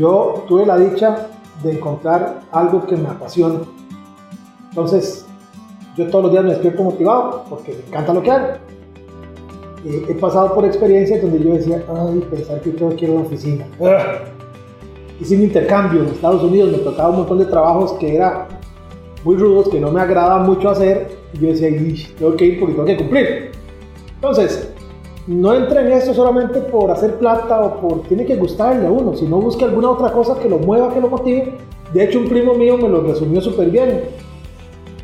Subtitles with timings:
[0.00, 1.28] Yo tuve la dicha
[1.62, 3.60] de encontrar algo que me apasiona.
[4.70, 5.26] Entonces,
[5.94, 8.46] yo todos los días me despierto motivado porque me encanta lo que hago.
[9.84, 13.14] Eh, he pasado por experiencias donde yo decía, ay, pensar que tengo que ir a
[13.14, 13.66] la oficina.
[15.20, 18.46] Hice un intercambio en Estados Unidos, me tocaba un montón de trabajos que eran
[19.22, 21.18] muy rudos, que no me agradaba mucho hacer.
[21.34, 21.68] Y yo decía,
[22.18, 23.50] tengo que ir porque tengo que cumplir.
[24.14, 24.72] Entonces,
[25.30, 29.14] no entre en esto solamente por hacer plata o por tiene que gustarle a uno,
[29.14, 31.54] sino busque alguna otra cosa que lo mueva, que lo motive.
[31.92, 34.06] De hecho, un primo mío me lo resumió súper bien.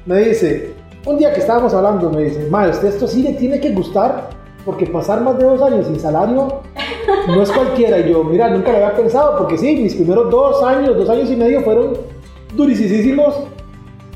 [0.05, 0.75] Me dice,
[1.07, 4.31] un día que estábamos hablando, me dice, maestro, esto sí le tiene que gustar,
[4.65, 6.61] porque pasar más de dos años sin salario
[7.29, 8.01] no es cualquiera.
[8.01, 11.31] Y yo, mira, nunca lo había pensado, porque sí, mis primeros dos años, dos años
[11.31, 11.93] y medio fueron
[12.57, 13.45] durísimos,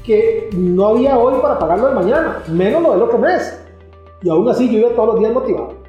[0.02, 3.60] que no había hoy para pagarlo de mañana, menos lo del otro mes.
[4.22, 5.79] Y aún así yo iba todos los días motivado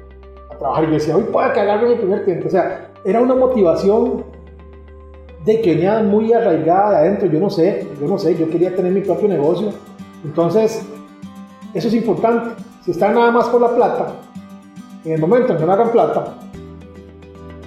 [0.62, 0.84] trabajar.
[0.84, 2.48] Y yo decía, hoy puedo cagarme mi primer tiempo.
[2.48, 4.24] O sea, era una motivación
[5.44, 7.28] de que venía muy arraigada de adentro.
[7.28, 9.70] Yo no sé, yo no sé, yo quería tener mi propio negocio.
[10.24, 10.86] Entonces,
[11.74, 12.62] eso es importante.
[12.84, 14.14] Si están nada más por la plata,
[15.04, 16.34] en el momento en que no hagan plata,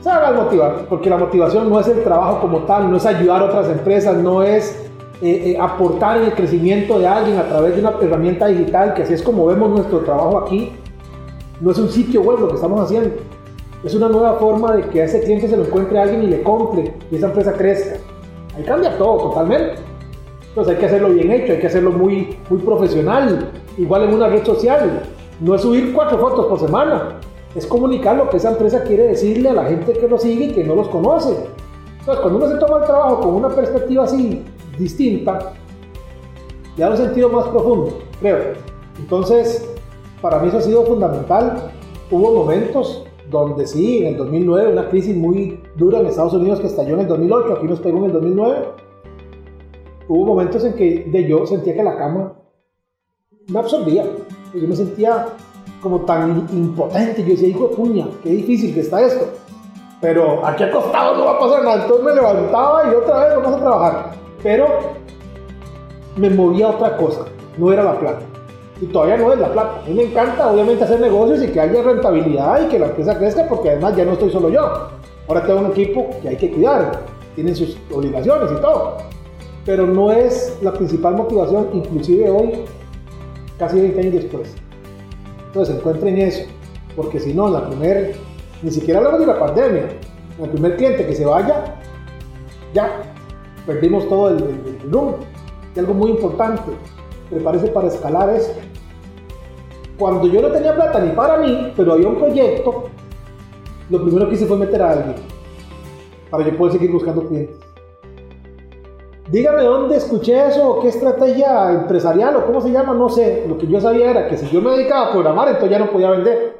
[0.01, 3.41] se hagan motivar, porque la motivación no es el trabajo como tal, no es ayudar
[3.41, 4.85] a otras empresas, no es
[5.21, 9.03] eh, eh, aportar en el crecimiento de alguien a través de una herramienta digital, que
[9.03, 10.73] así es como vemos nuestro trabajo aquí,
[11.61, 13.11] no es un sitio web lo que estamos haciendo.
[13.83, 16.41] Es una nueva forma de que a ese cliente se lo encuentre alguien y le
[16.41, 17.97] compre y esa empresa crezca.
[18.57, 19.75] Ahí cambia todo totalmente.
[20.49, 23.51] Entonces hay que hacerlo bien hecho, hay que hacerlo muy, muy profesional.
[23.77, 25.03] Igual en una red social.
[25.39, 27.19] No es subir cuatro fotos por semana.
[27.53, 30.51] Es comunicar lo que esa empresa quiere decirle a la gente que lo sigue y
[30.51, 31.35] que no los conoce.
[31.99, 34.43] Entonces cuando uno se toma el trabajo con una perspectiva así
[34.77, 35.53] distinta,
[36.75, 38.53] le da un sentido más profundo, creo.
[38.99, 39.74] Entonces,
[40.21, 41.71] para mí eso ha sido fundamental.
[42.11, 46.67] Hubo momentos donde sí, en el 2009, una crisis muy dura en Estados Unidos que
[46.67, 48.55] estalló en el 2008, aquí nos pegó en el 2009.
[50.07, 52.33] Hubo momentos en que de yo sentía que la cama
[53.47, 54.05] me absorbía.
[54.53, 55.27] Yo me sentía
[55.81, 57.23] como tan impotente.
[57.23, 59.25] Yo decía, hijo de puña, qué difícil que está esto.
[59.99, 61.81] Pero aquí acostado no va a pasar nada.
[61.83, 64.11] Entonces me levantaba y otra vez vamos a trabajar.
[64.43, 64.67] Pero
[66.15, 67.25] me movía otra cosa,
[67.57, 68.34] no era la plata
[68.81, 69.81] y todavía no es la plata.
[69.83, 73.17] A mí me encanta, obviamente, hacer negocios y que haya rentabilidad y que la empresa
[73.17, 74.89] crezca, porque además ya no estoy solo yo.
[75.27, 77.01] Ahora tengo un equipo que hay que cuidar,
[77.35, 78.97] tienen sus obligaciones y todo.
[79.65, 82.65] Pero no es la principal motivación, inclusive hoy,
[83.57, 84.53] casi 20 años después.
[85.47, 86.43] Entonces encuentren eso,
[86.95, 88.15] porque si no, la primer,
[88.61, 89.87] ni siquiera hablamos de la pandemia,
[90.43, 91.75] el primer cliente que se vaya,
[92.73, 93.03] ya,
[93.65, 96.71] perdimos todo el, el, el algo muy importante,
[97.29, 98.53] prepárese para escalar eso.
[99.97, 102.85] Cuando yo no tenía plata ni para mí, pero había un proyecto,
[103.89, 105.15] lo primero que hice fue meter a alguien
[106.29, 107.55] para yo poder seguir buscando clientes.
[109.31, 113.45] Dígame dónde escuché eso, qué estrategia empresarial o cómo se llama, no sé.
[113.47, 115.91] Lo que yo sabía era que si yo me dedicaba a programar, entonces ya no
[115.91, 116.55] podía vender.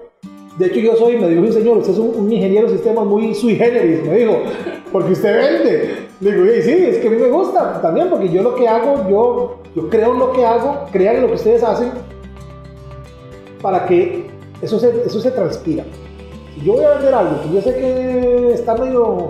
[0.57, 3.35] De hecho, yo soy, me dijo un señor, usted es un, ingeniero de sistemas muy
[3.35, 4.37] sui generis, me dijo,
[4.91, 6.07] porque usted vende.
[6.21, 9.07] Le digo, sí, es que a mí me gusta también, porque yo lo que hago,
[9.09, 11.91] yo, yo creo en lo que hago, crean en lo que ustedes hacen,
[13.61, 14.27] para que
[14.61, 15.83] eso se, eso se transpira.
[16.63, 19.29] Yo voy a vender algo que yo sé que está medio.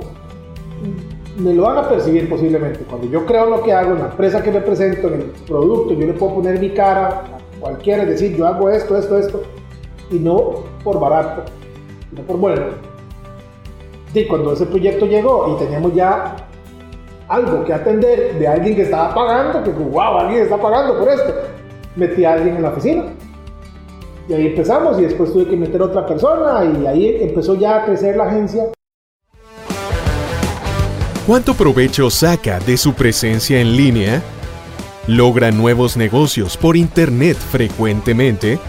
[1.37, 2.81] me lo van a percibir posiblemente.
[2.87, 5.31] Cuando yo creo en lo que hago, en la empresa que me presento, en el
[5.47, 9.17] producto, yo le puedo poner mi cara a cualquiera, es decir, yo hago esto, esto,
[9.17, 9.41] esto,
[10.11, 11.43] y no por barato,
[12.11, 12.65] sino por bueno.
[14.13, 16.35] Y cuando ese proyecto llegó y teníamos ya
[17.27, 21.33] algo que atender de alguien que estaba pagando, que wow, alguien está pagando por esto,
[21.95, 23.03] metí a alguien en la oficina.
[24.27, 27.77] Y ahí empezamos y después tuve que meter a otra persona y ahí empezó ya
[27.77, 28.71] a crecer la agencia.
[31.27, 34.21] ¿Cuánto provecho saca de su presencia en línea?
[35.07, 38.59] ¿Logra nuevos negocios por Internet frecuentemente?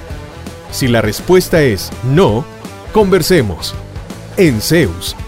[0.71, 2.45] Si la respuesta es no,
[2.93, 3.75] conversemos.
[4.37, 5.17] En Zeus